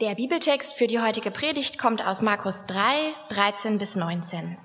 [0.00, 4.56] Der Bibeltext für die heutige Predigt kommt aus Markus 3, 13 bis 19.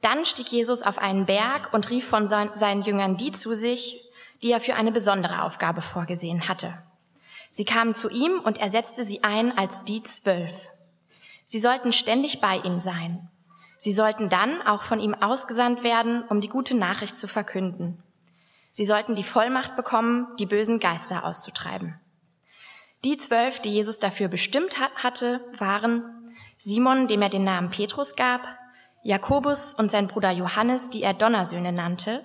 [0.00, 4.08] Dann stieg Jesus auf einen Berg und rief von seinen Jüngern die zu sich,
[4.42, 6.72] die er für eine besondere Aufgabe vorgesehen hatte.
[7.50, 10.68] Sie kamen zu ihm und er setzte sie ein als die Zwölf.
[11.44, 13.28] Sie sollten ständig bei ihm sein.
[13.76, 18.00] Sie sollten dann auch von ihm ausgesandt werden, um die gute Nachricht zu verkünden.
[18.70, 21.98] Sie sollten die Vollmacht bekommen, die bösen Geister auszutreiben.
[23.06, 26.02] Die zwölf, die Jesus dafür bestimmt hatte, waren
[26.58, 28.40] Simon, dem er den Namen Petrus gab,
[29.04, 32.24] Jakobus und sein Bruder Johannes, die er Donnersöhne nannte,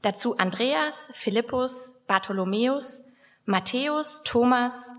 [0.00, 3.06] dazu Andreas, Philippus, Bartholomäus,
[3.46, 4.92] Matthäus, Thomas,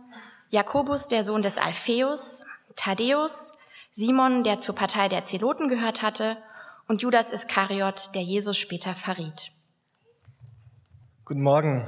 [0.50, 2.44] Jakobus, der Sohn des Alpheus,
[2.76, 3.54] Thaddäus,
[3.94, 6.36] Simon, der zur Partei der Zeloten gehört hatte,
[6.90, 9.54] und Judas Iskariot, der Jesus später verriet.
[11.24, 11.88] Guten Morgen.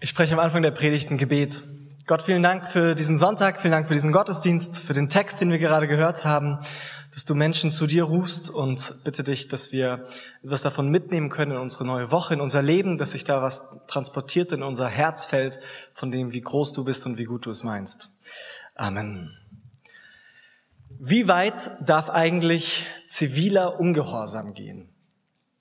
[0.00, 1.62] Ich spreche am Anfang der Predigt ein Gebet.
[2.10, 5.52] Gott, vielen Dank für diesen Sonntag, vielen Dank für diesen Gottesdienst, für den Text, den
[5.52, 6.58] wir gerade gehört haben,
[7.14, 10.02] dass du Menschen zu dir rufst und bitte dich, dass wir
[10.42, 13.86] etwas davon mitnehmen können in unsere neue Woche, in unser Leben, dass sich da was
[13.86, 15.60] transportiert in unser Herzfeld
[15.92, 18.08] von dem, wie groß du bist und wie gut du es meinst.
[18.74, 19.30] Amen.
[20.98, 24.88] Wie weit darf eigentlich ziviler Ungehorsam gehen?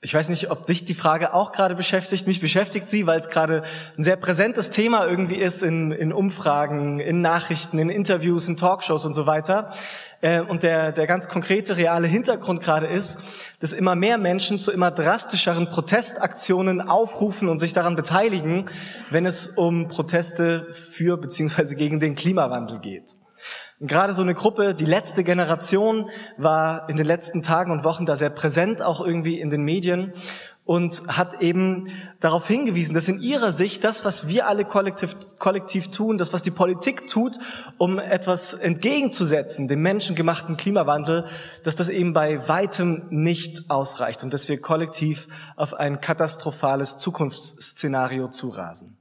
[0.01, 2.25] Ich weiß nicht, ob dich die Frage auch gerade beschäftigt.
[2.25, 3.63] Mich beschäftigt sie, weil es gerade
[3.97, 9.03] ein sehr präsentes Thema irgendwie ist in, in Umfragen, in Nachrichten, in Interviews, in Talkshows
[9.03, 9.73] und so weiter.
[10.21, 13.19] Äh, und der, der ganz konkrete, reale Hintergrund gerade ist,
[13.59, 18.65] dass immer mehr Menschen zu immer drastischeren Protestaktionen aufrufen und sich daran beteiligen,
[19.09, 23.17] wenn es um Proteste für beziehungsweise gegen den Klimawandel geht.
[23.81, 28.17] Gerade so eine Gruppe, die letzte Generation, war in den letzten Tagen und Wochen da
[28.17, 30.11] sehr präsent, auch irgendwie in den Medien
[30.69, 31.87] und hat eben
[32.19, 36.43] darauf hingewiesen, dass in ihrer Sicht das, was wir alle kollektiv, kollektiv tun, das, was
[36.43, 37.39] die Politik tut,
[37.79, 41.25] um etwas entgegenzusetzen, dem menschengemachten Klimawandel,
[41.63, 48.27] dass das eben bei weitem nicht ausreicht und dass wir kollektiv auf ein katastrophales Zukunftsszenario
[48.27, 48.98] zurasen.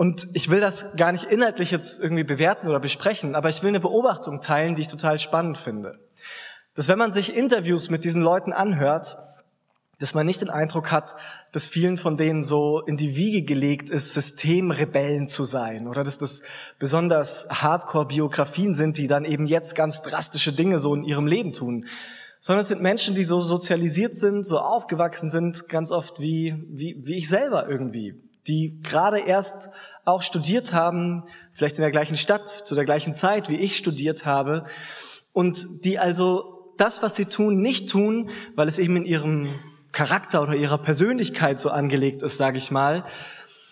[0.00, 3.68] Und ich will das gar nicht inhaltlich jetzt irgendwie bewerten oder besprechen, aber ich will
[3.68, 5.98] eine Beobachtung teilen, die ich total spannend finde.
[6.74, 9.18] Dass wenn man sich Interviews mit diesen Leuten anhört,
[9.98, 11.16] dass man nicht den Eindruck hat,
[11.52, 16.16] dass vielen von denen so in die Wiege gelegt ist, Systemrebellen zu sein oder dass
[16.16, 16.44] das
[16.78, 21.84] besonders Hardcore-Biografien sind, die dann eben jetzt ganz drastische Dinge so in ihrem Leben tun.
[22.40, 27.02] Sondern es sind Menschen, die so sozialisiert sind, so aufgewachsen sind, ganz oft wie, wie,
[27.04, 29.70] wie ich selber irgendwie die gerade erst
[30.04, 31.22] auch studiert haben,
[31.52, 34.64] vielleicht in der gleichen Stadt, zu der gleichen Zeit, wie ich studiert habe,
[35.32, 39.48] und die also das, was sie tun, nicht tun, weil es eben in ihrem
[39.92, 43.04] Charakter oder ihrer Persönlichkeit so angelegt ist, sage ich mal,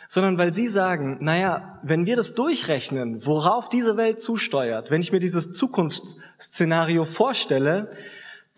[0.06, 5.10] sondern weil sie sagen, naja, wenn wir das durchrechnen, worauf diese Welt zusteuert, wenn ich
[5.10, 7.90] mir dieses Zukunftsszenario vorstelle,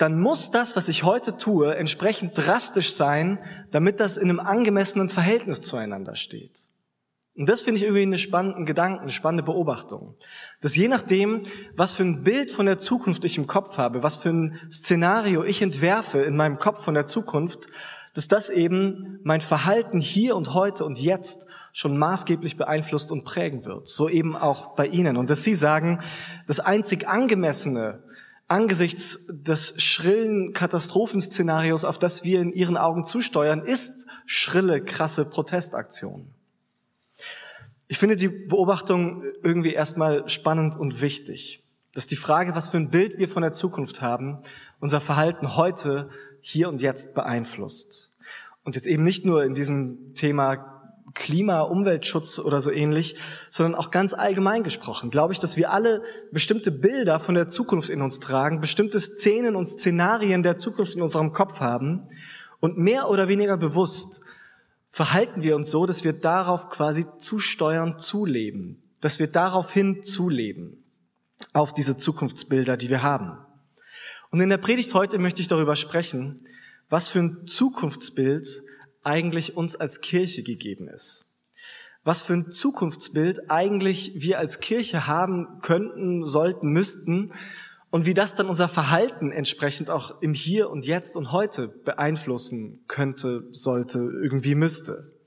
[0.01, 3.39] dann muss das, was ich heute tue, entsprechend drastisch sein,
[3.71, 6.67] damit das in einem angemessenen Verhältnis zueinander steht.
[7.37, 10.15] Und das finde ich irgendwie einen spannenden Gedanken, eine spannende Beobachtung.
[10.63, 11.43] Dass je nachdem,
[11.77, 15.45] was für ein Bild von der Zukunft ich im Kopf habe, was für ein Szenario
[15.45, 17.67] ich entwerfe in meinem Kopf von der Zukunft,
[18.15, 23.65] dass das eben mein Verhalten hier und heute und jetzt schon maßgeblich beeinflusst und prägen
[23.67, 23.87] wird.
[23.87, 25.17] So eben auch bei Ihnen.
[25.17, 26.01] Und dass Sie sagen,
[26.47, 28.03] das einzig angemessene
[28.51, 36.35] angesichts des schrillen Katastrophenszenarios, auf das wir in ihren Augen zusteuern, ist schrille, krasse Protestaktion.
[37.87, 41.63] Ich finde die Beobachtung irgendwie erstmal spannend und wichtig,
[41.95, 44.39] dass die Frage, was für ein Bild wir von der Zukunft haben,
[44.81, 46.11] unser Verhalten heute,
[46.41, 48.17] hier und jetzt beeinflusst.
[48.65, 50.80] Und jetzt eben nicht nur in diesem Thema
[51.15, 53.17] Klima, Umweltschutz oder so ähnlich,
[53.51, 57.89] sondern auch ganz allgemein gesprochen, glaube ich, dass wir alle bestimmte Bilder von der Zukunft
[57.91, 62.07] in uns tragen, bestimmte Szenen und Szenarien der Zukunft in unserem Kopf haben
[62.61, 64.23] und mehr oder weniger bewusst
[64.89, 70.85] verhalten wir uns so, dass wir darauf quasi zusteuern, zuleben, dass wir daraufhin zuleben,
[71.53, 73.39] auf diese Zukunftsbilder, die wir haben.
[74.31, 76.45] Und in der Predigt heute möchte ich darüber sprechen,
[76.89, 78.47] was für ein Zukunftsbild
[79.03, 81.39] eigentlich uns als Kirche gegeben ist.
[82.03, 87.33] Was für ein Zukunftsbild eigentlich wir als Kirche haben könnten, sollten, müssten
[87.91, 92.85] und wie das dann unser Verhalten entsprechend auch im Hier und Jetzt und heute beeinflussen
[92.89, 95.20] könnte, sollte, irgendwie müsste.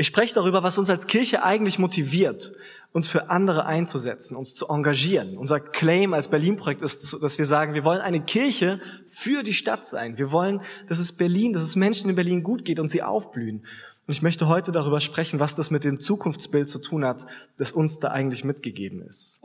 [0.00, 2.52] Ich spreche darüber, was uns als Kirche eigentlich motiviert,
[2.92, 5.36] uns für andere einzusetzen, uns zu engagieren.
[5.36, 9.86] Unser Claim als Berlin-Projekt ist, dass wir sagen, wir wollen eine Kirche für die Stadt
[9.86, 10.16] sein.
[10.16, 13.58] Wir wollen, dass es Berlin, dass es Menschen in Berlin gut geht und sie aufblühen.
[14.06, 17.26] Und ich möchte heute darüber sprechen, was das mit dem Zukunftsbild zu tun hat,
[17.58, 19.42] das uns da eigentlich mitgegeben ist.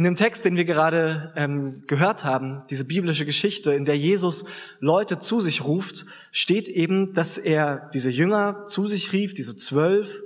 [0.00, 4.46] In dem Text, den wir gerade ähm, gehört haben, diese biblische Geschichte, in der Jesus
[4.78, 10.22] Leute zu sich ruft, steht eben, dass er diese Jünger zu sich rief, diese zwölf,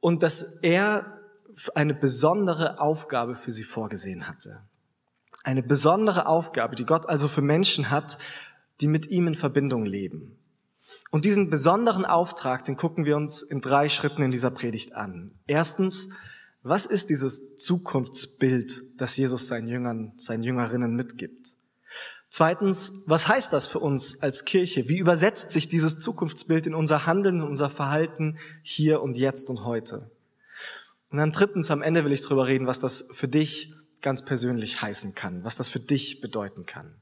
[0.00, 1.20] und dass er
[1.74, 4.62] eine besondere Aufgabe für sie vorgesehen hatte.
[5.44, 8.16] Eine besondere Aufgabe, die Gott also für Menschen hat,
[8.80, 10.38] die mit ihm in Verbindung leben.
[11.10, 15.32] Und diesen besonderen Auftrag, den gucken wir uns in drei Schritten in dieser Predigt an.
[15.46, 16.14] Erstens,
[16.62, 21.56] was ist dieses Zukunftsbild, das Jesus seinen Jüngern, seinen Jüngerinnen mitgibt?
[22.28, 24.88] Zweitens, was heißt das für uns als Kirche?
[24.88, 29.64] Wie übersetzt sich dieses Zukunftsbild in unser Handeln, in unser Verhalten hier und jetzt und
[29.64, 30.10] heute?
[31.10, 34.80] Und dann drittens, am Ende will ich darüber reden, was das für dich ganz persönlich
[34.80, 36.94] heißen kann, was das für dich bedeuten kann.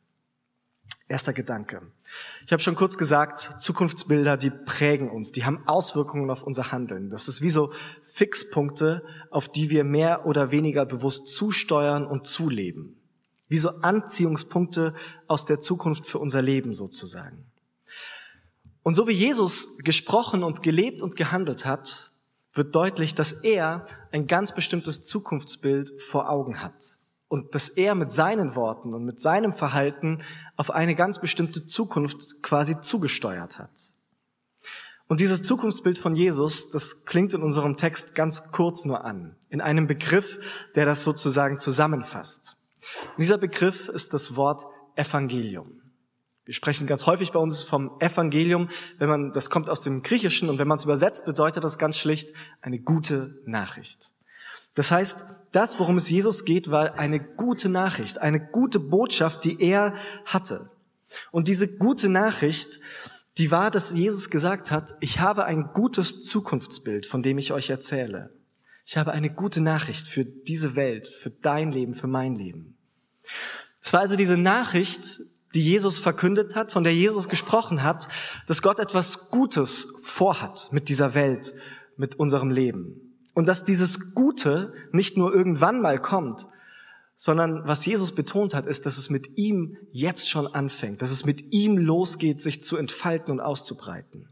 [1.11, 1.81] Erster Gedanke.
[2.45, 7.09] Ich habe schon kurz gesagt, Zukunftsbilder, die prägen uns, die haben Auswirkungen auf unser Handeln.
[7.09, 7.73] Das ist wie so
[8.03, 13.01] Fixpunkte, auf die wir mehr oder weniger bewusst zusteuern und zuleben.
[13.49, 14.95] Wie so Anziehungspunkte
[15.29, 17.47] aus der Zukunft für unser Leben sozusagen.
[18.83, 22.11] Und so wie Jesus gesprochen und gelebt und gehandelt hat,
[22.53, 26.98] wird deutlich, dass er ein ganz bestimmtes Zukunftsbild vor Augen hat
[27.29, 30.19] und dass er mit seinen Worten und mit seinem Verhalten
[30.57, 33.93] auf eine ganz bestimmte Zukunft quasi zugesteuert hat.
[35.09, 39.61] Und dieses Zukunftsbild von Jesus, das klingt in unserem Text ganz kurz nur an, in
[39.61, 40.39] einem Begriff,
[40.75, 42.57] der das sozusagen zusammenfasst.
[43.17, 44.65] Und dieser Begriff ist das Wort
[44.97, 45.81] Evangelium.
[46.45, 50.49] Wir sprechen ganz häufig bei uns vom Evangelium, wenn man, das kommt aus dem Griechischen
[50.49, 54.13] und wenn man es übersetzt, bedeutet das ganz schlicht eine gute Nachricht.
[54.75, 59.61] Das heißt, das, worum es Jesus geht, war eine gute Nachricht, eine gute Botschaft, die
[59.63, 59.95] er
[60.25, 60.71] hatte.
[61.31, 62.81] Und diese gute Nachricht,
[63.39, 67.71] die war, dass Jesus gesagt hat, ich habe ein gutes Zukunftsbild, von dem ich euch
[67.71, 68.31] erzähle.
[68.85, 72.77] Ich habe eine gute Nachricht für diese Welt, für dein Leben, für mein Leben.
[73.81, 75.21] Es war also diese Nachricht,
[75.55, 78.09] die Jesus verkündet hat, von der Jesus gesprochen hat,
[78.47, 81.55] dass Gott etwas Gutes vorhat mit dieser Welt,
[81.97, 83.08] mit unserem Leben.
[83.35, 86.47] Und dass dieses Gute nicht nur irgendwann mal kommt,
[87.15, 91.25] sondern was Jesus betont hat, ist, dass es mit ihm jetzt schon anfängt, dass es
[91.25, 94.29] mit ihm losgeht, sich zu entfalten und auszubreiten.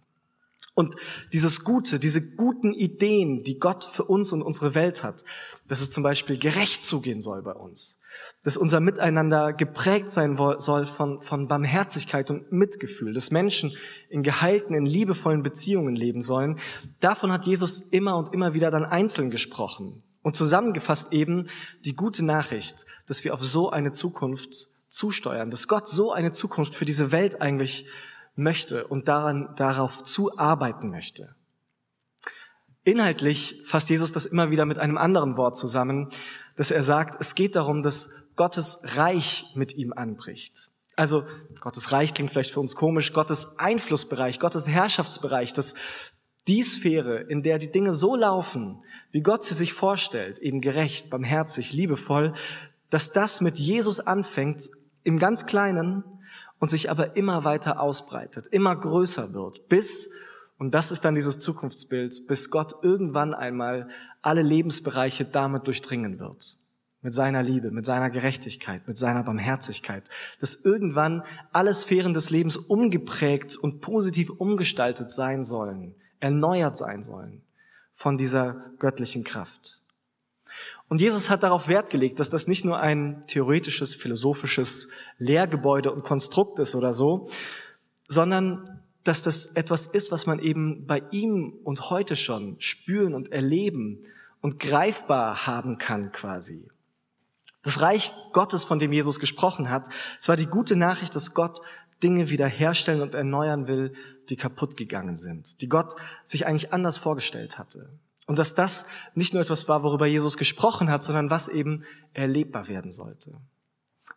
[0.77, 0.95] Und
[1.33, 5.25] dieses Gute, diese guten Ideen, die Gott für uns und unsere Welt hat,
[5.67, 8.03] dass es zum Beispiel gerecht zugehen soll bei uns,
[8.45, 13.75] dass unser Miteinander geprägt sein soll von, von Barmherzigkeit und Mitgefühl, dass Menschen
[14.11, 16.61] in geheilten, in liebevollen Beziehungen leben sollen.
[17.01, 20.03] Davon hat Jesus immer und immer wieder dann einzeln gesprochen.
[20.21, 21.47] Und zusammengefasst eben
[21.87, 26.75] die gute Nachricht, dass wir auf so eine Zukunft zusteuern, dass Gott so eine Zukunft
[26.75, 27.87] für diese Welt eigentlich
[28.37, 31.35] möchte und daran, darauf zuarbeiten möchte.
[32.85, 36.09] Inhaltlich fasst Jesus das immer wieder mit einem anderen Wort zusammen,
[36.55, 40.71] dass er sagt, es geht darum, dass Gottes Reich mit ihm anbricht.
[40.95, 41.25] Also
[41.61, 45.75] Gottes Reich klingt vielleicht für uns komisch, Gottes Einflussbereich, Gottes Herrschaftsbereich, dass
[46.47, 51.11] die Sphäre, in der die Dinge so laufen, wie Gott sie sich vorstellt, eben gerecht,
[51.11, 52.35] barmherzig, liebevoll,
[52.89, 54.71] dass das mit Jesus anfängt
[55.03, 56.05] im ganz Kleinen
[56.59, 60.13] und sich aber immer weiter ausbreitet, immer größer wird, bis,
[60.59, 63.89] und das ist dann dieses Zukunftsbild, bis Gott irgendwann einmal
[64.23, 66.57] alle Lebensbereiche damit durchdringen wird
[67.07, 70.09] mit seiner Liebe, mit seiner Gerechtigkeit, mit seiner Barmherzigkeit,
[70.41, 77.43] dass irgendwann alle Sphären des Lebens umgeprägt und positiv umgestaltet sein sollen, erneuert sein sollen
[77.93, 79.83] von dieser göttlichen Kraft.
[80.89, 86.05] Und Jesus hat darauf Wert gelegt, dass das nicht nur ein theoretisches, philosophisches Lehrgebäude und
[86.05, 87.29] Konstrukt ist oder so,
[88.09, 93.33] sondern dass das etwas ist, was man eben bei ihm und heute schon spüren und
[93.33, 94.01] erleben
[94.41, 96.69] und greifbar haben kann quasi.
[97.63, 99.89] Das Reich Gottes, von dem Jesus gesprochen hat,
[100.21, 101.61] es war die gute Nachricht, dass Gott
[102.03, 103.93] Dinge wiederherstellen und erneuern will,
[104.29, 107.91] die kaputt gegangen sind, die Gott sich eigentlich anders vorgestellt hatte.
[108.27, 112.69] Und dass das nicht nur etwas war, worüber Jesus gesprochen hat, sondern was eben erlebbar
[112.69, 113.39] werden sollte.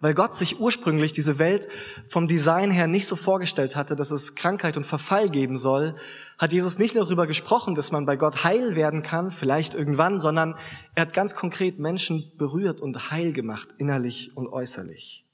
[0.01, 1.68] Weil Gott sich ursprünglich diese Welt
[2.08, 5.96] vom Design her nicht so vorgestellt hatte, dass es Krankheit und Verfall geben soll,
[6.38, 10.20] hat Jesus nicht nur darüber gesprochen, dass man bei Gott heil werden kann, vielleicht irgendwann,
[10.20, 10.56] sondern
[10.96, 15.25] er hat ganz konkret Menschen berührt und heil gemacht, innerlich und äußerlich.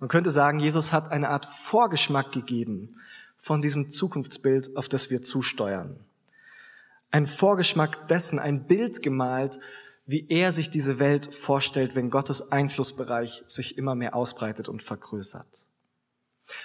[0.00, 2.96] Man könnte sagen, Jesus hat eine Art Vorgeschmack gegeben
[3.36, 6.00] von diesem Zukunftsbild, auf das wir zusteuern.
[7.12, 9.60] Ein Vorgeschmack dessen, ein Bild gemalt,
[10.06, 15.68] wie er sich diese Welt vorstellt, wenn Gottes Einflussbereich sich immer mehr ausbreitet und vergrößert.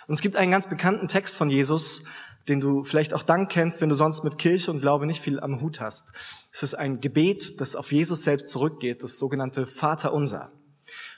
[0.07, 2.05] Und es gibt einen ganz bekannten Text von Jesus,
[2.47, 5.39] den du vielleicht auch dann kennst, wenn du sonst mit Kirche und Glaube nicht viel
[5.39, 6.13] am Hut hast.
[6.51, 10.51] Es ist ein Gebet, das auf Jesus selbst zurückgeht, das sogenannte Vater unser.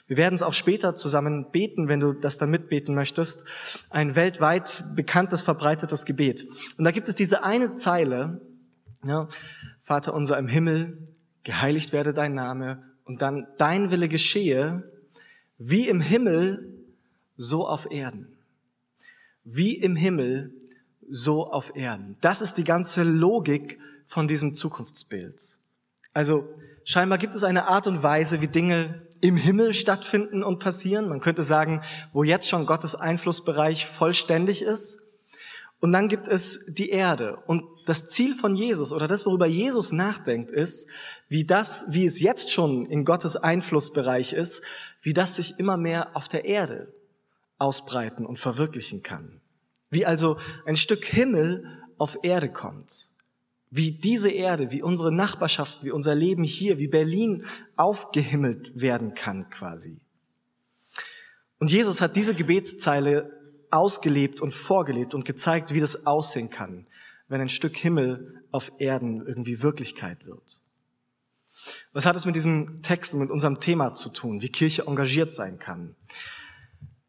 [0.08, 3.46] Wir werden es auch später zusammen beten, wenn du das dann mitbeten möchtest.
[3.90, 6.48] Ein weltweit bekanntes, verbreitetes Gebet.
[6.76, 8.40] Und da gibt es diese eine Zeile,
[9.04, 9.28] ja,
[9.80, 11.04] Vater unser im Himmel,
[11.42, 14.90] geheiligt werde dein Name und dann dein Wille geschehe,
[15.58, 16.74] wie im Himmel,
[17.36, 18.28] so auf Erden.
[19.44, 20.52] Wie im Himmel,
[21.10, 22.16] so auf Erden.
[22.20, 25.58] Das ist die ganze Logik von diesem Zukunftsbild.
[26.12, 26.48] Also
[26.84, 31.08] scheinbar gibt es eine Art und Weise, wie Dinge im Himmel stattfinden und passieren.
[31.08, 35.09] Man könnte sagen, wo jetzt schon Gottes Einflussbereich vollständig ist.
[35.80, 37.38] Und dann gibt es die Erde.
[37.46, 40.88] Und das Ziel von Jesus oder das, worüber Jesus nachdenkt, ist,
[41.28, 44.62] wie das, wie es jetzt schon in Gottes Einflussbereich ist,
[45.02, 46.92] wie das sich immer mehr auf der Erde
[47.58, 49.40] ausbreiten und verwirklichen kann.
[49.90, 51.64] Wie also ein Stück Himmel
[51.98, 53.10] auf Erde kommt.
[53.70, 57.44] Wie diese Erde, wie unsere Nachbarschaft, wie unser Leben hier, wie Berlin
[57.76, 60.00] aufgehimmelt werden kann quasi.
[61.58, 63.39] Und Jesus hat diese Gebetszeile
[63.70, 66.86] ausgelebt und vorgelebt und gezeigt, wie das aussehen kann,
[67.28, 70.60] wenn ein Stück Himmel auf Erden irgendwie Wirklichkeit wird.
[71.92, 75.32] Was hat es mit diesem Text und mit unserem Thema zu tun, wie Kirche engagiert
[75.32, 75.96] sein kann?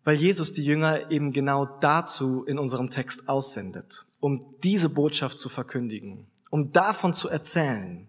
[0.03, 5.47] Weil Jesus die Jünger eben genau dazu in unserem Text aussendet, um diese Botschaft zu
[5.47, 8.07] verkündigen, um davon zu erzählen,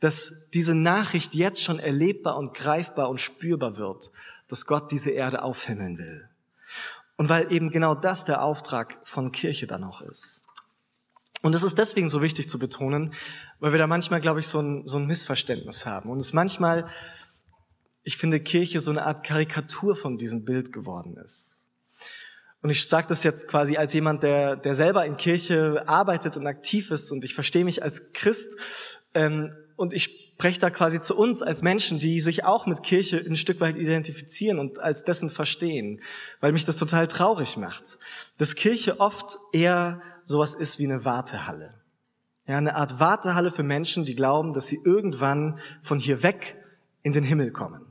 [0.00, 4.10] dass diese Nachricht jetzt schon erlebbar und greifbar und spürbar wird,
[4.48, 6.28] dass Gott diese Erde aufhimmeln will.
[7.18, 10.46] Und weil eben genau das der Auftrag von Kirche dann auch ist.
[11.42, 13.12] Und es ist deswegen so wichtig zu betonen,
[13.60, 16.10] weil wir da manchmal, glaube ich, so ein, so ein Missverständnis haben.
[16.10, 16.86] Und es manchmal,
[18.02, 21.60] ich finde, Kirche so eine Art Karikatur von diesem Bild geworden ist.
[22.62, 26.46] Und ich sage das jetzt quasi als jemand, der, der selber in Kirche arbeitet und
[26.46, 28.58] aktiv ist und ich verstehe mich als Christ
[29.14, 29.48] ähm,
[29.78, 33.36] und ich spreche da quasi zu uns als Menschen, die sich auch mit Kirche ein
[33.36, 36.00] Stück weit identifizieren und als dessen verstehen,
[36.40, 38.00] weil mich das total traurig macht,
[38.38, 41.74] dass Kirche oft eher sowas ist wie eine Wartehalle.
[42.48, 46.56] Ja, eine Art Wartehalle für Menschen, die glauben, dass sie irgendwann von hier weg
[47.02, 47.86] in den Himmel kommen.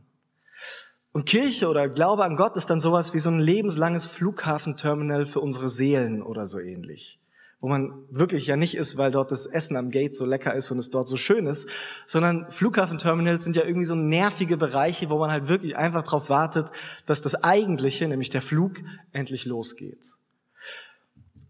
[1.14, 5.40] Und Kirche oder Glaube an Gott ist dann sowas wie so ein lebenslanges Flughafenterminal für
[5.40, 7.18] unsere Seelen oder so ähnlich
[7.60, 10.70] wo man wirklich ja nicht ist, weil dort das Essen am Gate so lecker ist
[10.70, 11.68] und es dort so schön ist,
[12.06, 16.70] sondern Flughafenterminals sind ja irgendwie so nervige Bereiche, wo man halt wirklich einfach darauf wartet,
[17.08, 20.06] dass das Eigentliche, nämlich der Flug, endlich losgeht.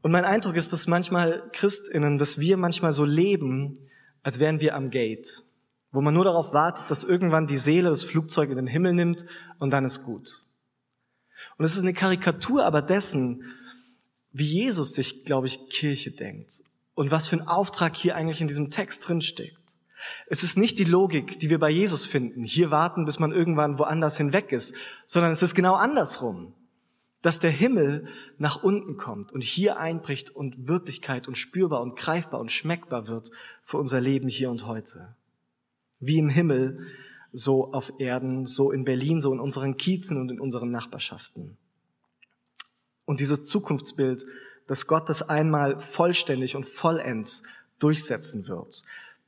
[0.01, 3.77] Und mein Eindruck ist, dass manchmal Christinnen, dass wir manchmal so leben,
[4.23, 5.43] als wären wir am Gate,
[5.91, 9.25] wo man nur darauf wartet, dass irgendwann die Seele das Flugzeug in den Himmel nimmt
[9.59, 10.41] und dann ist gut.
[11.57, 13.43] Und es ist eine Karikatur aber dessen,
[14.38, 16.63] wie Jesus sich, glaube ich, Kirche denkt
[16.94, 19.75] und was für ein Auftrag hier eigentlich in diesem Text drinsteckt.
[20.27, 23.79] Es ist nicht die Logik, die wir bei Jesus finden, hier warten, bis man irgendwann
[23.79, 24.75] woanders hinweg ist,
[25.08, 26.53] sondern es ist genau andersrum,
[27.24, 32.39] dass der Himmel nach unten kommt und hier einbricht und Wirklichkeit und spürbar und greifbar
[32.39, 33.32] und schmeckbar wird
[33.63, 35.15] für unser Leben hier und heute.
[36.00, 36.86] Wie im Himmel,
[37.34, 41.58] so auf Erden, so in Berlin, so in unseren Kiezen und in unseren Nachbarschaften.
[43.07, 44.25] Und dieses Zukunftsbild,
[44.67, 47.43] dass Gott das einmal vollständig und vollends
[47.79, 48.83] durchsetzen wird.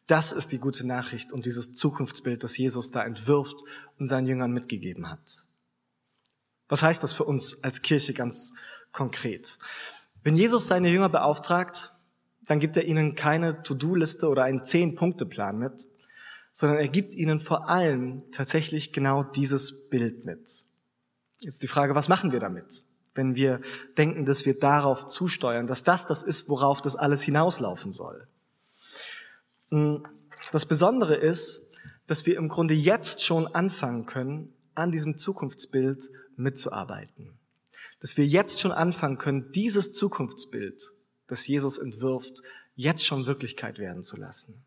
[0.06, 3.64] Das ist die gute Nachricht und dieses Zukunftsbild, das Jesus da entwirft
[3.98, 5.46] und seinen Jüngern mitgegeben hat.
[6.68, 8.54] Was heißt das für uns als Kirche ganz
[8.92, 9.58] konkret?
[10.24, 11.90] Wenn Jesus seine Jünger beauftragt,
[12.48, 15.88] dann gibt er ihnen keine To-Do-Liste oder einen Zehn-Punkte-Plan mit,
[16.52, 20.66] sondern er gibt ihnen vor allem tatsächlich genau dieses Bild mit.
[21.40, 22.84] Jetzt die Frage, was machen wir damit?
[23.16, 23.62] Wenn wir
[23.98, 28.28] denken, dass wir darauf zusteuern, dass das das ist, worauf das alles hinauslaufen soll.
[29.72, 30.06] Hm,
[30.52, 37.38] das Besondere ist, dass wir im Grunde jetzt schon anfangen können, an diesem Zukunftsbild mitzuarbeiten.
[38.00, 40.82] Dass wir jetzt schon anfangen können, dieses Zukunftsbild,
[41.28, 42.42] das Jesus entwirft,
[42.76, 44.64] jetzt schon Wirklichkeit werden zu lassen.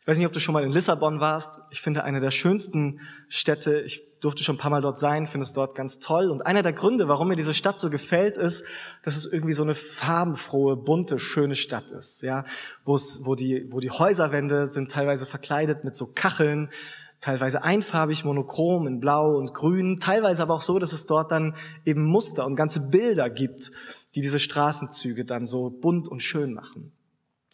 [0.00, 1.60] Ich weiß nicht, ob du schon mal in Lissabon warst.
[1.70, 3.80] Ich finde eine der schönsten Städte.
[3.80, 6.30] Ich durfte schon ein paar Mal dort sein, finde es dort ganz toll.
[6.30, 8.64] Und einer der Gründe, warum mir diese Stadt so gefällt, ist,
[9.02, 12.22] dass es irgendwie so eine farbenfrohe, bunte, schöne Stadt ist.
[12.22, 12.44] Ja,
[12.84, 16.70] wo es, wo die, wo die Häuserwände sind teilweise verkleidet mit so Kacheln,
[17.20, 21.54] teilweise einfarbig, monochrom in Blau und Grün, teilweise aber auch so, dass es dort dann
[21.84, 23.72] eben Muster und ganze Bilder gibt,
[24.14, 26.92] die diese Straßenzüge dann so bunt und schön machen.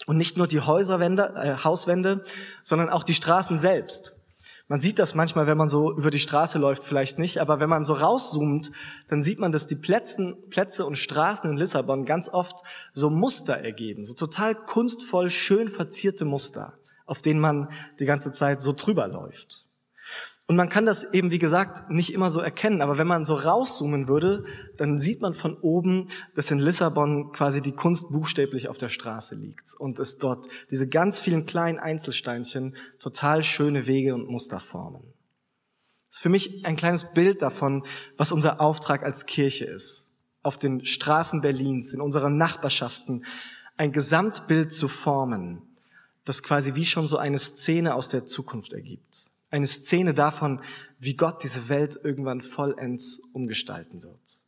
[0.06, 2.22] Und nicht nur die Häuserwände, äh, Hauswände,
[2.62, 4.24] sondern auch die Straßen selbst.
[4.66, 7.68] Man sieht das manchmal, wenn man so über die Straße läuft, vielleicht nicht, aber wenn
[7.68, 8.72] man so rauszoomt,
[9.08, 12.60] dann sieht man, dass die Plätzen, Plätze und Straßen in Lissabon ganz oft
[12.94, 18.62] so Muster ergeben, so total kunstvoll, schön verzierte Muster, auf denen man die ganze Zeit
[18.62, 19.63] so drüber läuft.
[20.46, 23.34] Und man kann das eben, wie gesagt, nicht immer so erkennen, aber wenn man so
[23.34, 24.44] rauszoomen würde,
[24.76, 29.36] dann sieht man von oben, dass in Lissabon quasi die Kunst buchstäblich auf der Straße
[29.36, 35.02] liegt und es dort diese ganz vielen kleinen Einzelsteinchen total schöne Wege und Muster formen.
[36.08, 37.82] Das ist für mich ein kleines Bild davon,
[38.18, 40.20] was unser Auftrag als Kirche ist.
[40.42, 43.24] Auf den Straßen Berlins, in unseren Nachbarschaften,
[43.78, 45.62] ein Gesamtbild zu formen,
[46.26, 49.30] das quasi wie schon so eine Szene aus der Zukunft ergibt.
[49.54, 50.60] Eine Szene davon,
[50.98, 54.42] wie Gott diese Welt irgendwann vollends umgestalten wird.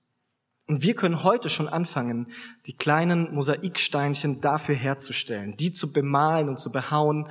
[0.66, 2.32] Und wir können heute schon anfangen,
[2.66, 7.28] die kleinen Mosaiksteinchen dafür herzustellen, die zu bemalen und zu behauen,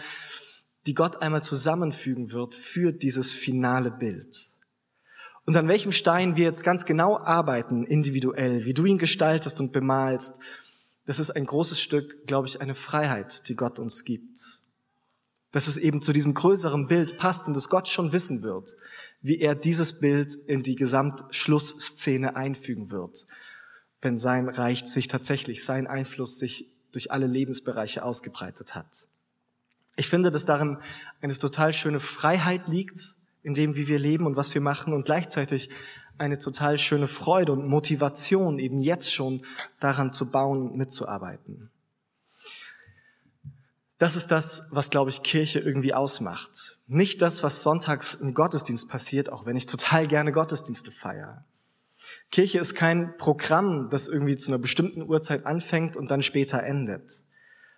[0.85, 4.47] die Gott einmal zusammenfügen wird für dieses finale Bild.
[5.45, 9.73] Und an welchem Stein wir jetzt ganz genau arbeiten, individuell, wie du ihn gestaltest und
[9.73, 10.39] bemalst,
[11.03, 14.63] das ist ein großes Stück, glaube ich, eine Freiheit, die Gott uns gibt
[15.55, 18.75] dass es eben zu diesem größeren Bild passt und dass Gott schon wissen wird,
[19.21, 23.25] wie er dieses Bild in die Gesamtschlussszene einfügen wird,
[24.01, 29.07] wenn sein Reich sich tatsächlich, sein Einfluss sich durch alle Lebensbereiche ausgebreitet hat.
[29.95, 30.77] Ich finde, dass darin
[31.21, 35.05] eine total schöne Freiheit liegt, in dem, wie wir leben und was wir machen und
[35.05, 35.69] gleichzeitig
[36.17, 39.41] eine total schöne Freude und Motivation, eben jetzt schon
[39.79, 41.71] daran zu bauen, mitzuarbeiten.
[43.97, 46.81] Das ist das, was, glaube ich, Kirche irgendwie ausmacht.
[46.87, 51.45] Nicht das, was sonntags im Gottesdienst passiert, auch wenn ich total gerne Gottesdienste feiere.
[52.29, 57.23] Kirche ist kein Programm, das irgendwie zu einer bestimmten Uhrzeit anfängt und dann später endet.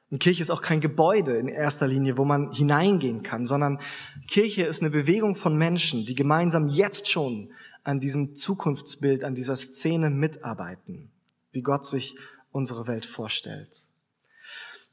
[0.09, 3.79] Und Kirche ist auch kein Gebäude in erster Linie, wo man hineingehen kann, sondern
[4.27, 7.51] Kirche ist eine Bewegung von Menschen, die gemeinsam jetzt schon
[7.83, 11.11] an diesem Zukunftsbild, an dieser Szene mitarbeiten,
[11.51, 12.17] wie Gott sich
[12.51, 13.89] unsere Welt vorstellt.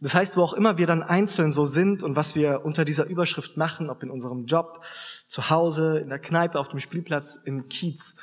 [0.04, 3.06] Das heißt, wo auch immer wir dann einzeln so sind und was wir unter dieser
[3.06, 4.84] Überschrift machen, ob in unserem Job,
[5.26, 8.16] zu Hause, in der Kneipe, auf dem Spielplatz, im Kiez,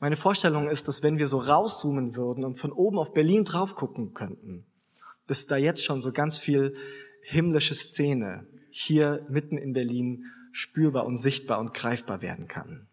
[0.00, 3.76] meine Vorstellung ist, dass wenn wir so rauszoomen würden und von oben auf Berlin drauf
[3.76, 4.66] gucken könnten,
[5.28, 6.74] dass da jetzt schon so ganz viel
[7.22, 12.87] himmlische Szene hier mitten in Berlin spürbar und sichtbar und greifbar werden kann.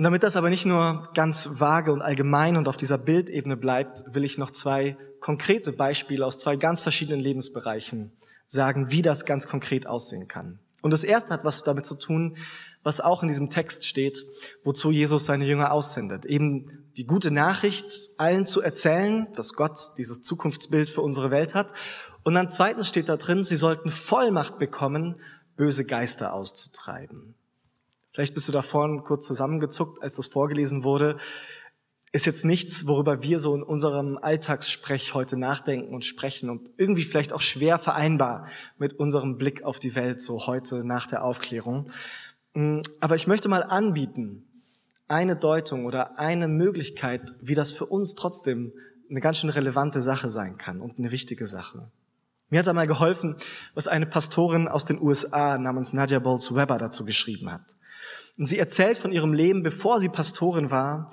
[0.00, 4.02] Und damit das aber nicht nur ganz vage und allgemein und auf dieser Bildebene bleibt,
[4.14, 8.10] will ich noch zwei konkrete Beispiele aus zwei ganz verschiedenen Lebensbereichen
[8.46, 10.58] sagen, wie das ganz konkret aussehen kann.
[10.80, 12.38] Und das erste hat was damit zu tun,
[12.82, 14.24] was auch in diesem Text steht,
[14.64, 16.24] wozu Jesus seine Jünger aussendet.
[16.24, 17.84] Eben die gute Nachricht
[18.16, 21.74] allen zu erzählen, dass Gott dieses Zukunftsbild für unsere Welt hat.
[22.22, 25.20] Und dann zweitens steht da drin, sie sollten Vollmacht bekommen,
[25.56, 27.34] böse Geister auszutreiben.
[28.12, 31.16] Vielleicht bist du da vorhin kurz zusammengezuckt, als das vorgelesen wurde.
[32.12, 37.04] Ist jetzt nichts, worüber wir so in unserem Alltagssprech heute nachdenken und sprechen und irgendwie
[37.04, 41.88] vielleicht auch schwer vereinbar mit unserem Blick auf die Welt so heute nach der Aufklärung.
[42.54, 44.44] Mm, aber ich möchte mal anbieten,
[45.06, 48.72] eine Deutung oder eine Möglichkeit, wie das für uns trotzdem
[49.08, 51.90] eine ganz schön relevante Sache sein kann und eine wichtige Sache.
[52.48, 53.36] Mir hat einmal geholfen,
[53.74, 57.76] was eine Pastorin aus den USA namens Nadia Bowles Weber dazu geschrieben hat.
[58.40, 61.10] Und sie erzählt von ihrem Leben, bevor sie Pastorin war,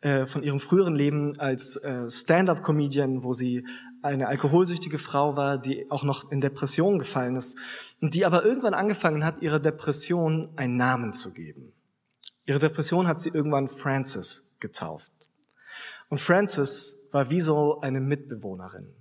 [0.00, 3.66] äh, von ihrem früheren Leben als äh, Stand-up-Comedian, wo sie
[4.00, 7.58] eine alkoholsüchtige Frau war, die auch noch in Depression gefallen ist
[8.00, 11.72] und die aber irgendwann angefangen hat, ihrer Depression einen Namen zu geben.
[12.46, 15.10] Ihre Depression hat sie irgendwann Frances getauft.
[16.10, 18.94] Und Frances war wie so eine Mitbewohnerin.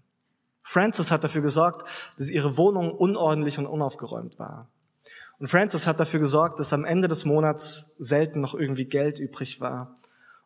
[0.64, 1.88] Frances hat dafür gesorgt,
[2.18, 4.68] dass ihre Wohnung unordentlich und unaufgeräumt war.
[5.40, 9.62] Und Francis hat dafür gesorgt, dass am Ende des Monats selten noch irgendwie Geld übrig
[9.62, 9.94] war.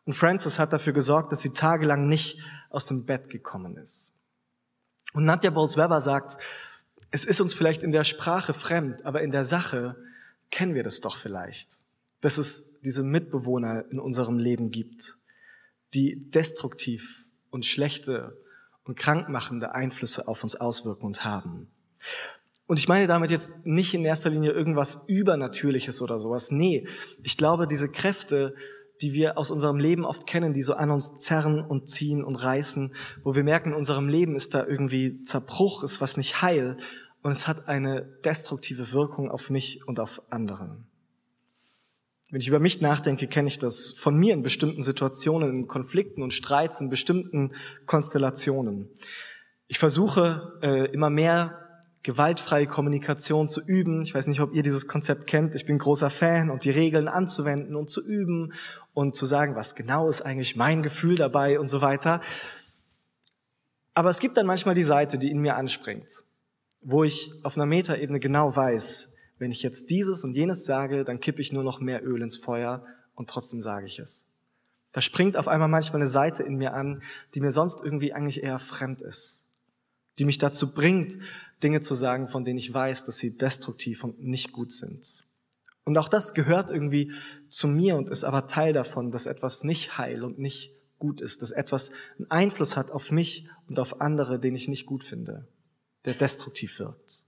[0.04, 2.38] Und Francis hat dafür gesorgt, dass sie tagelang nicht
[2.70, 4.14] aus dem Bett gekommen ist.
[5.14, 6.36] Und Nadja Bowles-Weber sagt,
[7.10, 9.96] es ist uns vielleicht in der Sprache fremd, aber in der Sache
[10.50, 11.78] kennen wir das doch vielleicht,
[12.20, 15.16] dass es diese Mitbewohner in unserem Leben gibt,
[15.94, 18.38] die destruktiv und schlechte
[18.84, 21.70] und krankmachende Einflüsse auf uns auswirken und haben.
[22.66, 26.50] Und ich meine damit jetzt nicht in erster Linie irgendwas Übernatürliches oder sowas.
[26.50, 26.86] Nee,
[27.22, 28.54] ich glaube, diese Kräfte,
[29.00, 32.36] die wir aus unserem Leben oft kennen, die so an uns zerren und ziehen und
[32.36, 32.94] reißen,
[33.24, 36.76] wo wir merken, in unserem Leben ist da irgendwie Zerbruch, ist was nicht heil
[37.22, 40.76] und es hat eine destruktive Wirkung auf mich und auf andere.
[42.30, 46.22] Wenn ich über mich nachdenke, kenne ich das von mir in bestimmten Situationen, in Konflikten
[46.22, 47.52] und Streits, in bestimmten
[47.84, 48.88] Konstellationen.
[49.68, 51.61] Ich versuche äh, immer mehr
[52.02, 54.02] gewaltfreie Kommunikation zu üben.
[54.02, 55.54] Ich weiß nicht, ob ihr dieses Konzept kennt.
[55.54, 58.52] Ich bin großer Fan und die Regeln anzuwenden und zu üben
[58.92, 62.20] und zu sagen, was genau ist eigentlich mein Gefühl dabei und so weiter.
[63.94, 66.24] Aber es gibt dann manchmal die Seite, die in mir anspringt,
[66.80, 71.20] wo ich auf einer Metaebene genau weiß, wenn ich jetzt dieses und jenes sage, dann
[71.20, 72.84] kippe ich nur noch mehr Öl ins Feuer
[73.14, 74.38] und trotzdem sage ich es.
[74.92, 77.02] Da springt auf einmal manchmal eine Seite in mir an,
[77.34, 79.41] die mir sonst irgendwie eigentlich eher fremd ist,
[80.18, 81.18] die mich dazu bringt,
[81.62, 85.24] Dinge zu sagen, von denen ich weiß, dass sie destruktiv und nicht gut sind.
[85.84, 87.12] Und auch das gehört irgendwie
[87.48, 91.42] zu mir und ist aber Teil davon, dass etwas nicht heil und nicht gut ist,
[91.42, 95.48] dass etwas einen Einfluss hat auf mich und auf andere, den ich nicht gut finde,
[96.04, 97.24] der destruktiv wirkt.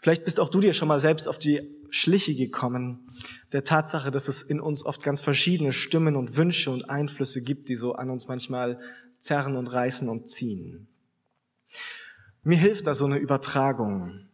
[0.00, 3.10] Vielleicht bist auch du dir schon mal selbst auf die Schliche gekommen,
[3.52, 7.68] der Tatsache, dass es in uns oft ganz verschiedene Stimmen und Wünsche und Einflüsse gibt,
[7.68, 8.80] die so an uns manchmal
[9.18, 10.88] zerren und reißen und ziehen.
[12.42, 14.28] Mir hilft da so eine Übertragung,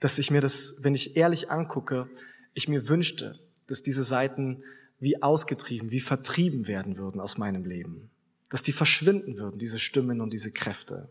[0.00, 2.08] dass ich mir das, wenn ich ehrlich angucke,
[2.54, 4.62] ich mir wünschte, dass diese Seiten
[4.98, 8.10] wie ausgetrieben, wie vertrieben werden würden aus meinem Leben.
[8.50, 11.10] Dass die verschwinden würden, diese Stimmen und diese Kräfte.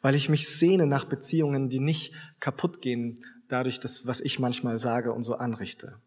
[0.00, 4.78] Weil ich mich sehne nach Beziehungen, die nicht kaputt gehen dadurch, dass, was ich manchmal
[4.78, 5.98] sage und so anrichte.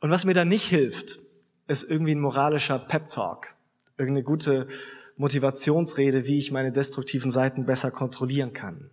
[0.00, 1.18] Und was mir da nicht hilft,
[1.66, 3.54] ist irgendwie ein moralischer Pep-Talk.
[3.96, 4.68] Irgendeine gute
[5.16, 8.90] Motivationsrede, wie ich meine destruktiven Seiten besser kontrollieren kann.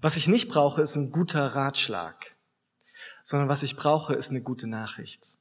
[0.00, 2.36] Was ich nicht brauche, ist ein guter Ratschlag,
[3.22, 5.36] sondern was ich brauche, ist eine gute Nachricht.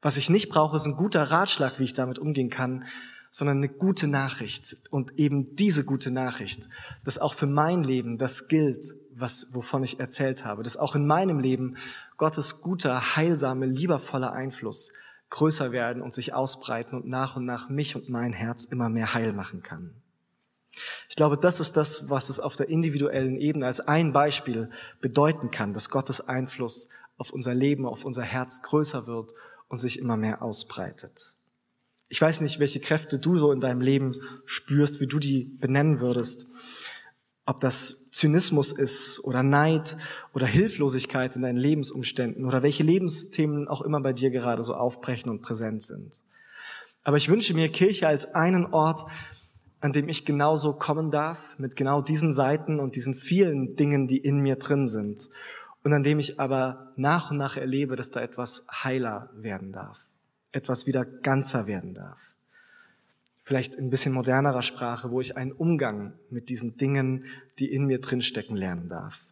[0.00, 2.84] Was ich nicht brauche, ist ein guter Ratschlag, wie ich damit umgehen kann,
[3.30, 4.76] sondern eine gute Nachricht.
[4.90, 6.68] Und eben diese gute Nachricht,
[7.04, 11.06] dass auch für mein Leben das gilt, was, wovon ich erzählt habe, dass auch in
[11.06, 11.76] meinem Leben
[12.16, 14.92] Gottes guter, heilsame, liebervoller Einfluss
[15.32, 19.14] größer werden und sich ausbreiten und nach und nach mich und mein Herz immer mehr
[19.14, 19.94] heil machen kann.
[21.08, 25.50] Ich glaube, das ist das, was es auf der individuellen Ebene als ein Beispiel bedeuten
[25.50, 29.32] kann, dass Gottes Einfluss auf unser Leben, auf unser Herz größer wird
[29.68, 31.34] und sich immer mehr ausbreitet.
[32.08, 34.12] Ich weiß nicht, welche Kräfte du so in deinem Leben
[34.44, 36.46] spürst, wie du die benennen würdest.
[37.44, 39.96] Ob das Zynismus ist oder Neid
[40.32, 45.30] oder Hilflosigkeit in deinen Lebensumständen oder welche Lebensthemen auch immer bei dir gerade so aufbrechen
[45.30, 46.22] und präsent sind.
[47.02, 49.04] Aber ich wünsche mir Kirche als einen Ort,
[49.80, 54.18] an dem ich genauso kommen darf, mit genau diesen Seiten und diesen vielen Dingen, die
[54.18, 55.28] in mir drin sind
[55.82, 60.06] und an dem ich aber nach und nach erlebe, dass da etwas heiler werden darf,
[60.52, 62.31] etwas wieder ganzer werden darf.
[63.42, 67.24] Vielleicht ein bisschen modernerer Sprache, wo ich einen Umgang mit diesen Dingen,
[67.58, 69.26] die in mir drinstecken, lernen darf.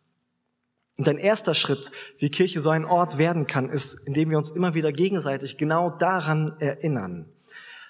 [0.97, 4.51] Und ein erster Schritt, wie Kirche so ein Ort werden kann, ist, indem wir uns
[4.51, 7.33] immer wieder gegenseitig genau daran erinnern,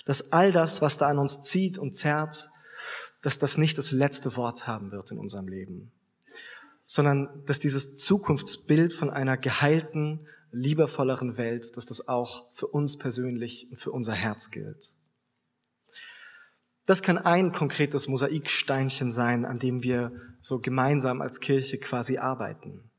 [0.04, 2.48] dass all das, was da an uns zieht und zerrt,
[3.22, 5.90] dass das nicht das letzte Wort haben wird in unserem Leben
[6.90, 13.68] sondern dass dieses Zukunftsbild von einer geheilten, liebevolleren Welt, dass das auch für uns persönlich
[13.70, 14.92] und für unser Herz gilt.
[16.86, 22.90] Das kann ein konkretes Mosaiksteinchen sein, an dem wir so gemeinsam als Kirche quasi arbeiten.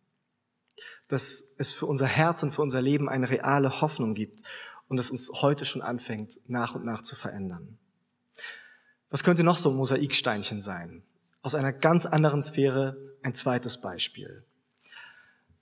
[1.07, 4.41] Dass es für unser Herz und für unser Leben eine reale Hoffnung gibt
[4.87, 7.77] und es uns heute schon anfängt, nach und nach zu verändern.
[9.09, 11.03] Was könnte noch so ein Mosaiksteinchen sein?
[11.41, 14.45] Aus einer ganz anderen Sphäre ein zweites Beispiel.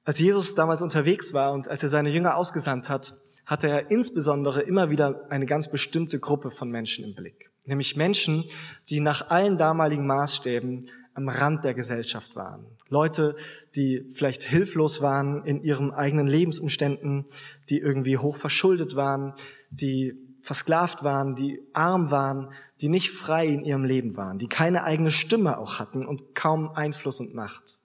[0.03, 3.13] Als Jesus damals unterwegs war und als er seine Jünger ausgesandt hat,
[3.49, 7.49] hatte er insbesondere immer wieder eine ganz bestimmte Gruppe von Menschen im Blick.
[7.65, 8.45] Nämlich Menschen,
[8.89, 10.85] die nach allen damaligen Maßstäben
[11.15, 12.67] am Rand der Gesellschaft waren.
[12.89, 13.35] Leute,
[13.75, 17.25] die vielleicht hilflos waren in ihren eigenen Lebensumständen,
[17.69, 19.33] die irgendwie hoch verschuldet waren,
[19.71, 24.83] die versklavt waren, die arm waren, die nicht frei in ihrem Leben waren, die keine
[24.83, 27.79] eigene Stimme auch hatten und kaum Einfluss und Macht.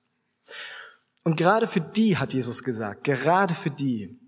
[1.24, 4.18] Und gerade für die hat Jesus gesagt, gerade für die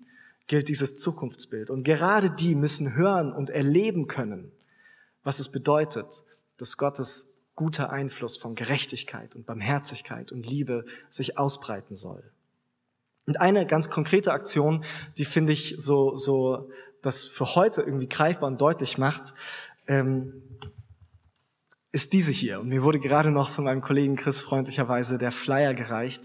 [0.47, 1.71] gilt dieses Zukunftsbild.
[1.71, 4.53] Und gerade die müssen hören und erleben können,
[5.23, 6.25] was es bedeutet,
[6.59, 12.23] dass Gottes guter Einfluss von Gerechtigkeit und Barmherzigkeit und Liebe sich ausbreiten soll.
[13.27, 14.85] Und eine ganz konkrete Aktion,
[15.19, 16.71] die finde ich so, so
[17.03, 19.35] das für heute irgendwie greifbar und deutlich macht,
[19.89, 20.43] ähm,
[21.93, 22.61] ist diese hier.
[22.61, 26.23] Und mir wurde gerade noch von meinem Kollegen Chris freundlicherweise der Flyer gereicht.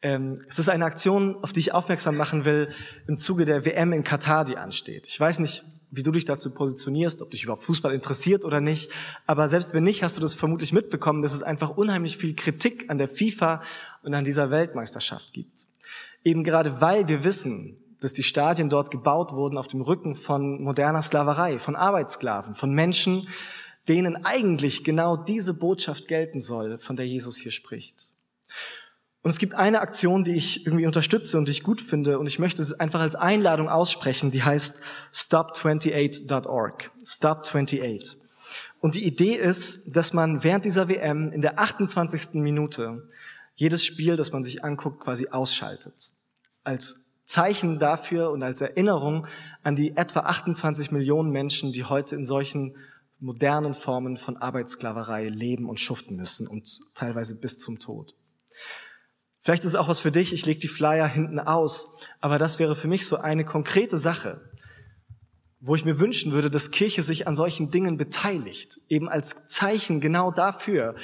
[0.00, 2.68] Ähm, es ist eine Aktion, auf die ich aufmerksam machen will,
[3.06, 5.06] im Zuge der WM in Katar, die ansteht.
[5.08, 8.92] Ich weiß nicht, wie du dich dazu positionierst, ob dich überhaupt Fußball interessiert oder nicht.
[9.26, 12.90] Aber selbst wenn nicht, hast du das vermutlich mitbekommen, dass es einfach unheimlich viel Kritik
[12.90, 13.62] an der FIFA
[14.02, 15.66] und an dieser Weltmeisterschaft gibt.
[16.24, 20.62] Eben gerade weil wir wissen, dass die Stadien dort gebaut wurden auf dem Rücken von
[20.62, 23.28] moderner Sklaverei, von Arbeitssklaven, von Menschen,
[23.88, 28.12] denen eigentlich genau diese Botschaft gelten soll, von der Jesus hier spricht.
[29.28, 32.26] Und es gibt eine Aktion, die ich irgendwie unterstütze und die ich gut finde und
[32.26, 36.90] ich möchte es einfach als Einladung aussprechen, die heißt stop28.org.
[37.04, 38.16] Stop28.
[38.80, 42.40] Und die Idee ist, dass man während dieser WM in der 28.
[42.40, 43.06] Minute
[43.54, 46.10] jedes Spiel, das man sich anguckt, quasi ausschaltet.
[46.64, 49.26] Als Zeichen dafür und als Erinnerung
[49.62, 52.78] an die etwa 28 Millionen Menschen, die heute in solchen
[53.18, 58.14] modernen Formen von Arbeitssklaverei leben und schuften müssen und teilweise bis zum Tod.
[59.48, 62.58] Vielleicht ist es auch was für dich, ich lege die Flyer hinten aus, aber das
[62.58, 64.42] wäre für mich so eine konkrete Sache,
[65.58, 70.02] wo ich mir wünschen würde, dass Kirche sich an solchen Dingen beteiligt, eben als Zeichen
[70.02, 70.96] genau dafür,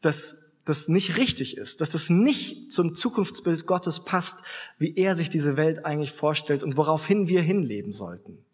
[0.00, 4.38] dass das nicht richtig ist, dass das nicht zum Zukunftsbild Gottes passt,
[4.80, 8.44] wie er sich diese Welt eigentlich vorstellt und woraufhin wir hinleben sollten,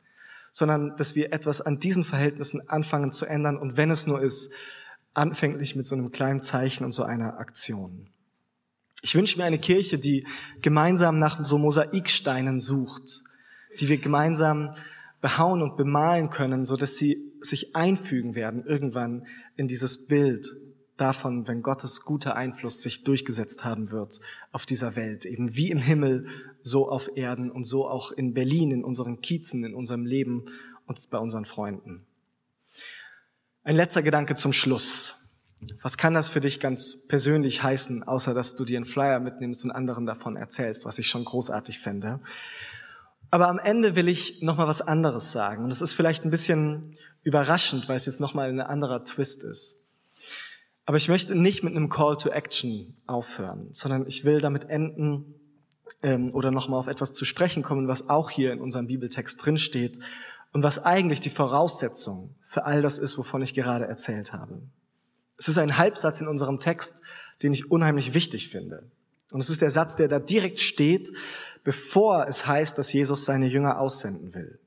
[0.52, 4.52] sondern dass wir etwas an diesen Verhältnissen anfangen zu ändern und wenn es nur ist,
[5.14, 8.10] anfänglich mit so einem kleinen Zeichen und so einer Aktion.
[9.02, 10.26] Ich wünsche mir eine Kirche, die
[10.60, 13.22] gemeinsam nach so Mosaiksteinen sucht,
[13.80, 14.70] die wir gemeinsam
[15.20, 20.46] behauen und bemalen können, so dass sie sich einfügen werden irgendwann in dieses Bild
[20.96, 25.78] davon, wenn Gottes guter Einfluss sich durchgesetzt haben wird auf dieser Welt, eben wie im
[25.78, 26.26] Himmel,
[26.62, 30.44] so auf Erden und so auch in Berlin, in unseren Kiezen, in unserem Leben
[30.86, 32.04] und bei unseren Freunden.
[33.62, 35.17] Ein letzter Gedanke zum Schluss.
[35.82, 39.64] Was kann das für dich ganz persönlich heißen, außer dass du dir einen Flyer mitnimmst
[39.64, 42.20] und anderen davon erzählst, was ich schon großartig fände?
[43.30, 46.30] Aber am Ende will ich noch mal was anderes sagen und es ist vielleicht ein
[46.30, 49.88] bisschen überraschend, weil es jetzt noch mal ein anderer Twist ist.
[50.86, 55.34] Aber ich möchte nicht mit einem Call to Action aufhören, sondern ich will damit enden
[56.02, 59.44] ähm, oder noch mal auf etwas zu sprechen kommen, was auch hier in unserem Bibeltext
[59.44, 59.98] drin steht
[60.52, 64.62] und was eigentlich die Voraussetzung für all das ist, wovon ich gerade erzählt habe.
[65.38, 67.02] Es ist ein Halbsatz in unserem Text,
[67.42, 68.82] den ich unheimlich wichtig finde.
[69.30, 71.12] Und es ist der Satz, der da direkt steht,
[71.64, 74.58] bevor es heißt, dass Jesus seine Jünger aussenden will.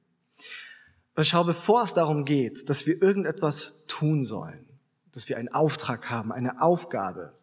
[1.16, 4.66] Und schau, bevor es darum geht, dass wir irgendetwas tun sollen,
[5.12, 7.34] dass wir einen Auftrag haben, eine Aufgabe,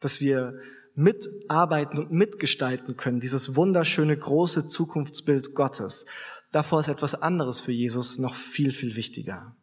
[0.00, 0.58] dass wir
[0.94, 6.06] mitarbeiten und mitgestalten können, dieses wunderschöne große Zukunftsbild Gottes,
[6.50, 9.54] davor ist etwas anderes für Jesus noch viel, viel wichtiger.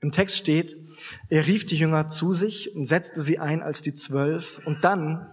[0.00, 0.76] Im Text steht,
[1.28, 5.30] er rief die Jünger zu sich und setzte sie ein als die Zwölf und dann,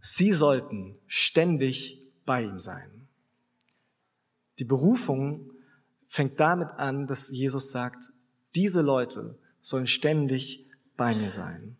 [0.00, 3.08] sie sollten ständig bei ihm sein.
[4.58, 5.52] Die Berufung
[6.08, 8.10] fängt damit an, dass Jesus sagt,
[8.54, 11.76] diese Leute sollen ständig bei mir sein.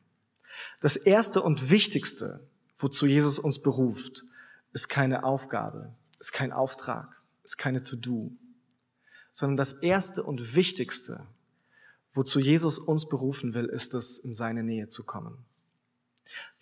[0.81, 2.47] Das Erste und Wichtigste,
[2.79, 4.23] wozu Jesus uns beruft,
[4.73, 8.33] ist keine Aufgabe, ist kein Auftrag, ist keine To-Do,
[9.33, 11.27] sondern das Erste und Wichtigste,
[12.17, 15.45] Wozu Jesus uns berufen will, ist es, in seine Nähe zu kommen.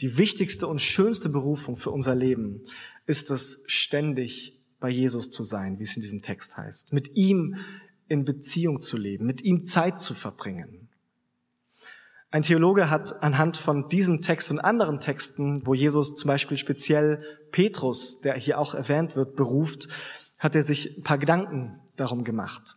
[0.00, 2.62] Die wichtigste und schönste Berufung für unser Leben
[3.06, 6.92] ist es, ständig bei Jesus zu sein, wie es in diesem Text heißt.
[6.92, 7.56] Mit ihm
[8.08, 10.88] in Beziehung zu leben, mit ihm Zeit zu verbringen.
[12.32, 17.22] Ein Theologe hat anhand von diesem Text und anderen Texten, wo Jesus zum Beispiel speziell
[17.52, 19.86] Petrus, der hier auch erwähnt wird, beruft,
[20.40, 22.76] hat er sich ein paar Gedanken darum gemacht.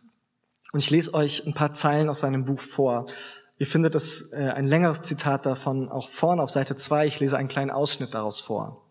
[0.72, 3.06] Und ich lese euch ein paar Zeilen aus seinem Buch vor.
[3.56, 7.06] Ihr findet es, äh, ein längeres Zitat davon auch vorne auf Seite 2.
[7.06, 8.86] Ich lese einen kleinen Ausschnitt daraus vor.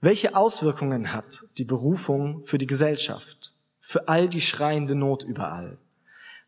[0.00, 5.78] Welche Auswirkungen hat die Berufung für die Gesellschaft, für all die schreiende Not überall?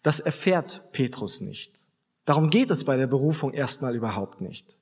[0.03, 1.87] Das erfährt Petrus nicht.
[2.25, 4.77] Darum geht es bei der Berufung erstmal überhaupt nicht.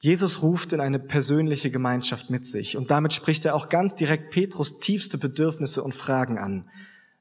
[0.00, 4.30] Jesus ruft in eine persönliche Gemeinschaft mit sich und damit spricht er auch ganz direkt
[4.30, 6.68] Petrus tiefste Bedürfnisse und Fragen an.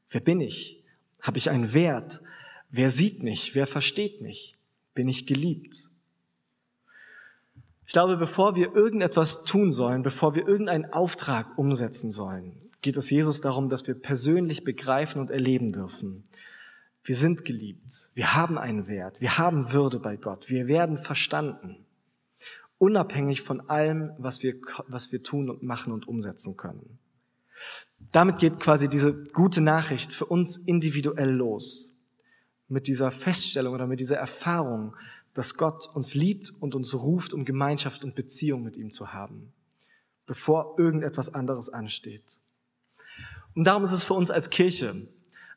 [0.10, 0.81] Wer bin ich?
[1.22, 2.22] Habe ich einen Wert?
[2.70, 3.56] Wer sieht mich?
[3.56, 4.56] Wer versteht mich?
[4.94, 5.90] Bin ich geliebt?
[7.86, 13.10] Ich glaube, bevor wir irgendetwas tun sollen, bevor wir irgendeinen Auftrag umsetzen sollen, geht es
[13.10, 16.24] Jesus darum, dass wir persönlich begreifen und erleben dürfen.
[17.04, 18.12] Wir sind geliebt.
[18.14, 19.22] Wir haben einen Wert.
[19.22, 20.50] Wir haben Würde bei Gott.
[20.50, 21.86] Wir werden verstanden.
[22.78, 24.54] Unabhängig von allem, was wir,
[24.88, 26.98] was wir tun und machen und umsetzen können.
[28.12, 32.04] Damit geht quasi diese gute Nachricht für uns individuell los.
[32.68, 34.96] Mit dieser Feststellung oder mit dieser Erfahrung,
[35.34, 39.54] dass Gott uns liebt und uns ruft, um Gemeinschaft und Beziehung mit ihm zu haben,
[40.26, 42.42] bevor irgendetwas anderes ansteht.
[43.56, 45.08] Und darum ist es für uns als Kirche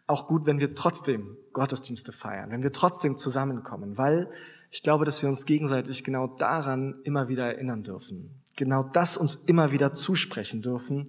[0.07, 4.31] auch gut, wenn wir trotzdem Gottesdienste feiern, wenn wir trotzdem zusammenkommen, weil
[4.71, 9.35] ich glaube, dass wir uns gegenseitig genau daran immer wieder erinnern dürfen, genau das uns
[9.35, 11.09] immer wieder zusprechen dürfen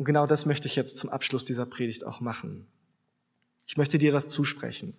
[0.00, 2.66] und genau das möchte ich jetzt zum Abschluss dieser Predigt auch machen.
[3.66, 4.94] Ich möchte dir das zusprechen,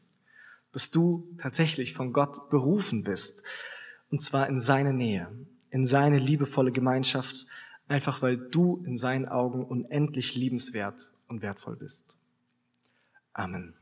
[0.73, 3.43] dass du tatsächlich von Gott berufen bist,
[4.11, 5.27] und zwar in seine Nähe,
[5.71, 7.47] in seine liebevolle Gemeinschaft,
[7.87, 12.17] einfach weil du in seinen Augen unendlich liebenswert und wertvoll bist.
[13.33, 13.73] Amen.